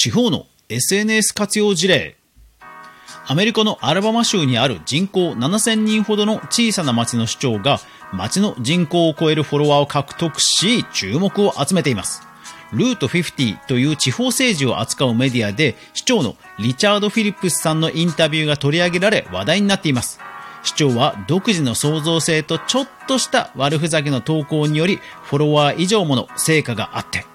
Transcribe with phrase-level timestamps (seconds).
[0.00, 2.14] 地方の SNS 活用事例。
[3.26, 7.80] アメリカのアラバマ州にある人口7000人ほどの小さな町の市長が
[8.12, 12.22] 町の人口を超えるフォロワーを獲得し注目を集めています。
[12.72, 20.20] ルート50という地方政治を扱うメディアで市長のリチャード・フィリップスさんのインタビューが取り上げられ話題になっています。
[20.62, 27.26] 市長は独自の創造性とちょっとした悪ふざけの投稿によりフォロワー以上もの成果があって、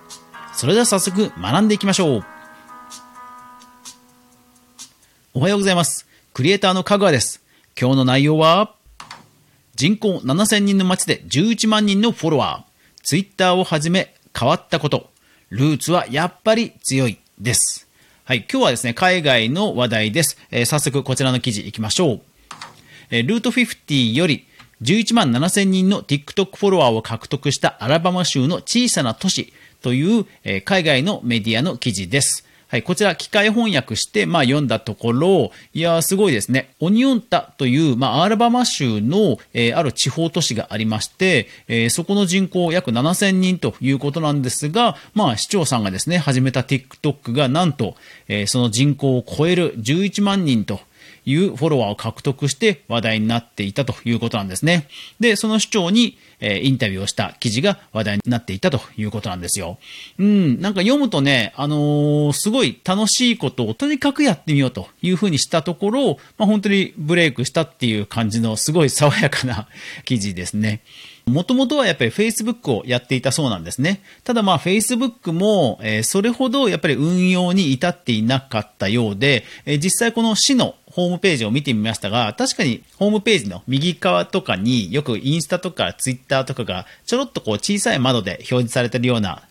[0.53, 2.32] それでは早速学んでいきましょう。
[5.35, 6.05] おはようございます。
[6.31, 7.41] クリエイターのかぐわです。
[7.75, 8.75] 今日の内容は、
[9.73, 15.09] 人口7000人の町で11万人のフォロワー、ツイッターをはじめ変わったこと、
[15.49, 17.87] ルーツはやっぱり強いです。
[18.25, 20.37] はい、今日はですね、海外の話題です。
[20.51, 22.21] えー早速こちらの記事行きましょう。
[23.09, 24.45] えールート50より
[24.83, 32.45] 11万7000人の TikTok フォロワーを獲得したアラバマ州の小さな都市という、え海外のメディアの記事です。
[32.73, 36.73] はい、こちら機械翻訳して、まあ読んだところ、いやーすごいですね。
[36.79, 47.95] オニオンタという、まあアラバマ州の、えーある地方都市がありまして、えーそこの人口約7000人ということなんですが、まあ市長さんがですね、始めた TikTok がなんと、
[48.27, 50.79] えーその人口を超える11万人と、
[51.25, 54.87] いうフォロワーを獲得して話題になっていたということなんですね。
[55.19, 59.77] で、その市長に、えインタビューをした記事が話題になっていたということなんですよ。
[60.19, 69.67] うん、なんか読むとね、あのーすごい楽しいことをとにかくやってみようというふうにしたところ、まあ、本当にブレイクしたっていう感じのすごい爽やかな
[70.03, 70.81] 記事ですね。
[71.25, 74.01] もともとはやっぱり Facebook をやっていたそうなんですね。
[74.25, 89.41] ただまあ Facebook も、えそれほどやっぱり運用に至っていなかったようで、え実際この市のホームページを見てみましたが、確かにホームページの右側とかによくインスタとかツイッターとかがちょろっとこう小さい窓で表示されてるような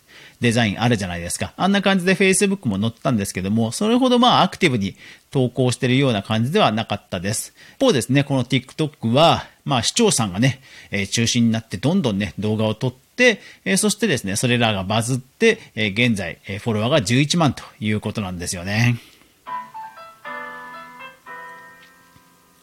[0.41, 1.53] デザインあるじゃないですか。
[1.57, 4.95] あんな感じで Facebook も載ったんですけども、それほどまあアクティブに
[5.33, 7.53] 投稿してるような感じではなかったです。
[7.77, 10.61] 一方ですね、この TikTok は、まあ視聴さんがね、
[10.93, 18.97] え中心になってどんどんね、動画を撮って、えそしてですね、それらがバズって、え現在、えフォロワーが11万ということなんですよね。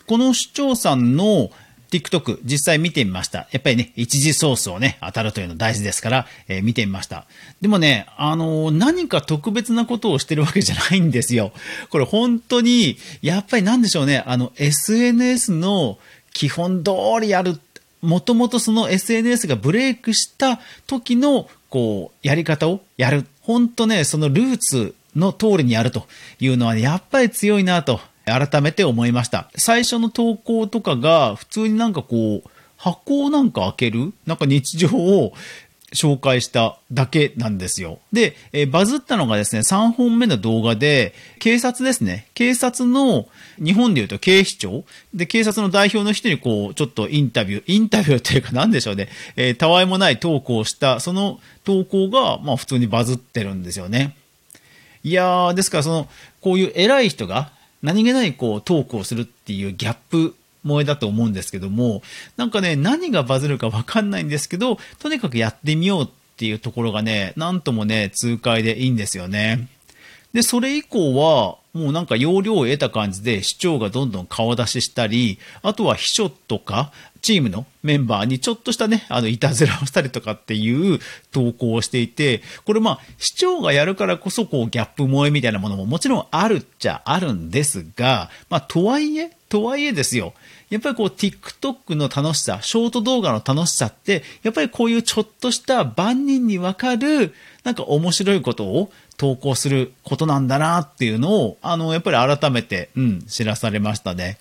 [0.09, 1.52] この視聴さんの
[1.92, 3.47] TikTok 実際見てみました。
[3.52, 7.28] やっぱりね、一時ソースをね、当たるというの大事ですから、えー見てみました。
[7.62, 11.52] でもね、あのー何か特別なことをしてるわけじゃないんですよ。
[11.92, 16.00] これ本当に、やっぱりなんでしょうね、あの、SNS の
[16.34, 16.91] 基本通
[17.22, 17.59] りやる。
[18.02, 23.28] もともとその SNS がブレイクした時の、こう、やり方をやる。
[23.41, 26.08] 本当ね、そのルーツの通りにやると
[26.40, 28.02] いうのは、ね、やっぱり強いなと。
[28.29, 29.50] 改めて思いました。
[29.56, 35.34] 最初の投稿とかが普通になんかこう、箱をなんか開けるなんか日常を
[35.94, 38.00] 紹介しただけなんですよ。
[38.13, 42.28] で、えバズったのがですね、3本目の動画で、警察ですね。
[42.34, 43.28] 警察の、
[43.63, 49.09] 日本で言うと警視庁で、警察の代表の人にこう、ちょっとインタビュー、インタビューっていうか何でしょうね。
[49.35, 54.16] えーたわいもない投稿をした、その投稿が、まあ普通にバズってるんですよね。
[55.03, 56.07] いやー、ですからその、
[56.41, 57.51] こういう偉い人が
[57.81, 62.01] 何気ないこうトークをするっていうギャップ萌えだと思うんですけども、
[62.38, 66.07] なんかね、何がバズるかわかんないんですけど、とにかくやってみようっ
[66.38, 69.67] ていうところがね、なんともね、痛快でいいんですよね。
[70.34, 76.91] で、それ以降は、もうなんか容量を得た感じで市長がどんどん顔出ししたり、あとは秘書とか
[77.22, 81.00] チームのメンバーにちょっとしたね、あの、いたずらをしたりとかっていう
[81.31, 90.34] 投稿をしていて、これまあ、市長がやるからこそこうギャップ萌えみたいなものももちろんあるっちゃあるんですが、まあ、とはいえ、とはいえですよ。
[90.69, 104.38] やっぱりこう TikTok の楽しさ、ショート動画の楽しさって、やっぱりこういうちょっとした万人にわかる、なんか面白いことを投稿することなんだなっていうのを、あの、やっぱり改めて、うん、知らされましたね。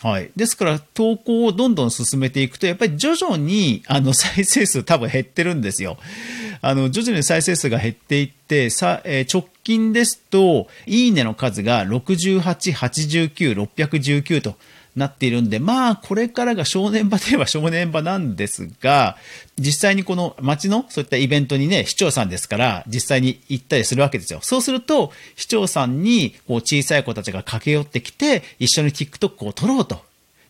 [0.00, 0.30] はい。
[0.36, 5.98] ですから、投稿をどんどん進めていくと、やっぱり徐々に、あの、 再生数多分減ってるんですよ。
[6.60, 12.40] あの、徐々に再生数が減っていって、さ、えー直近ですと、いいねの数が68、
[12.72, 14.56] 89、619と
[14.98, 19.16] なっているんで、まあ、これからが正念場といえば正念場なんですが、
[19.58, 24.40] 実際にこの街のそういったイベントにね、市長さんですから、実際に行ったりするわけですよ。
[24.42, 30.02] そうすると、市長さんに、こう、小さい子たちが駆け寄ってきて、一緒に TikTok を撮ろうと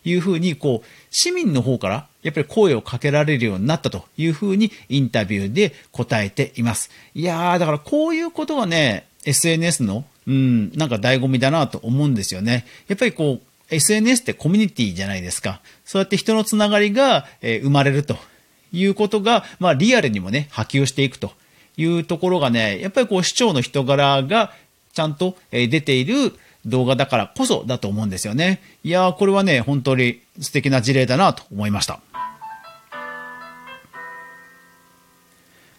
[0.03, 6.89] いうふうに、こう、市民の方から、やっぱり声をかけられるようになったというふうに、インタビューで答えています。
[7.15, 12.65] いやー、だからこういうことがね、SNS の、うん、なんか醍醐味だなと思うんですよね。
[12.87, 15.61] やっぱりこう、SNS ってコミュニティじゃないですか。
[15.85, 18.17] そうやって人のつながりが、生まれると
[18.71, 21.33] いうことが、まあリアルにもね、波及していくと
[21.77, 24.53] いうところがね、やっぱりこう市長の人柄が
[24.93, 26.33] ちゃんと出ている
[26.65, 28.61] 動画だからこそだと思うんですよね。
[28.83, 31.99] いやー、これはね、本当に素敵な事例だなと思いました。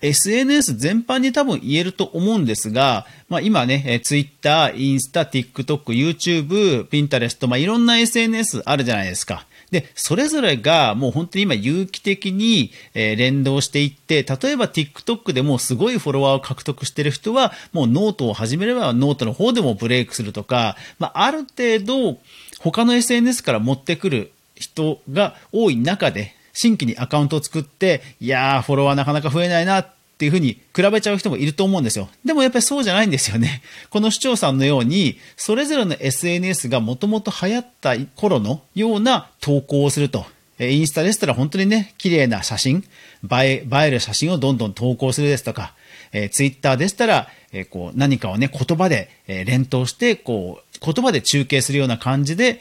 [0.03, 9.47] SNS 全般に多分言えると思うんですが、まあ今ね、え Twitter、インスタ、TikTok、YouTube、Pinterest、まあいろんな SNS あるじゃないですか。
[9.71, 22.19] で、それぞれがもう本当に今有機的に、え連動していって、例えば TikTok でもすごいフォロワーを獲得してる人は、もうノートを始めればノートの方でもブレイクするとか、まあある程度
[22.59, 32.11] 他の SNS から持ってくる人が多い中で、新規にアカウントを作って、いやー、フォロワーなかなか増えないなっていうふうに比べちゃう人もいると思うんですよ。
[32.23, 33.63] でもやっぱりそうじゃないんですよね。
[33.89, 40.27] この市長さんのように、それぞれの SNS がもともと流行った頃のような投稿をすると。
[40.59, 42.85] インスタでしたら本当にね、綺麗な写真、
[43.25, 45.73] 映え、映える写真をどんどん投稿するですとか、
[46.13, 52.61] えー、ツイッターでしたら、えー、こう、何かをね、言葉で、えー、連投して、こう、言葉で中継するような感じで、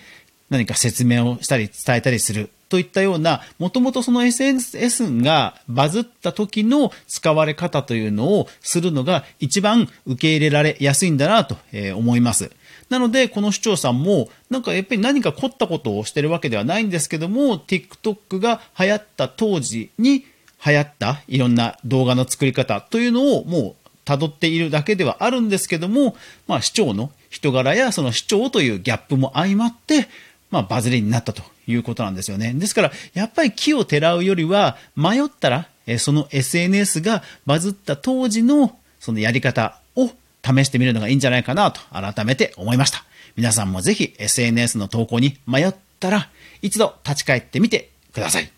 [0.50, 11.58] 何か説明をしたり伝えたりするといったような、もともとその SNS がバズった時の使われ方というのをするのが一番受け入れられやすいんだなと
[11.96, 12.52] 思います。
[12.90, 20.26] なので、この市長さんも、なんかやっぱり何か凝ったことをしてるわけではないんですけども、TikTok が流行った当時に
[20.66, 26.16] 流行ったいろんな動画の作り方というのをもう辿っているだけではあるんですけども、
[26.48, 30.08] まあ市長の人柄やその市長というギャップも相まって、
[30.52, 32.54] まあ、バズりになったということなんですよね。
[32.54, 35.68] ですから、やっぱり木をてらうよりは、迷ったら、
[35.98, 40.12] その SNS がバズった当時のそのやり方を
[40.44, 43.04] 試してみるのがいいんじゃないかなと改めて思いました。
[43.36, 46.30] 皆さんもぜひ SNS の投稿に迷ったら、
[46.62, 48.52] 一度立ち返ってみてください。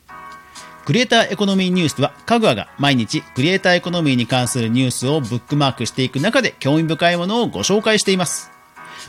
[0.86, 8.50] クリエイターエコノミーニュースでは、かぐわが毎日クリエイターエコノミーに関するニュースをブックマークしていく中で興味深いものをご紹介しています。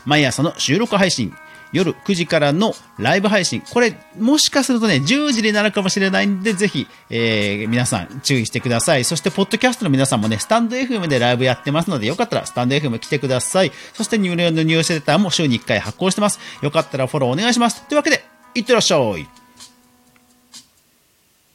[0.05, 1.33] 毎朝の収録配信、
[1.73, 3.61] 夜9時からのライブ配信。
[3.61, 9.03] これ、もしかするとね、10時になるかもしれないんで、ぜひ、えー、皆さん注意してください。
[9.03, 13.71] そして、ポッドキャストの皆さんもね、スタンド FM でライブやってますので、よかったらスタンド FM 来てください。
[13.93, 16.39] そして、ニューレオのニュースレターも週に1回発行してます。
[16.61, 17.83] よかったらフォローお願いします。
[17.87, 18.23] というわけで、
[18.55, 19.42] いってらっしゃい。